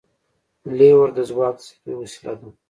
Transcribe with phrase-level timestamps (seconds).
[0.77, 2.49] لیور د ځواک د زیاتېدو وسیله ده.